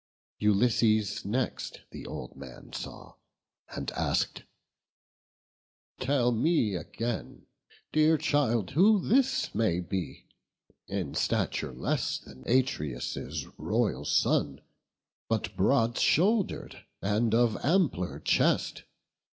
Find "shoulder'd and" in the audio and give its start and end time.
15.99-17.35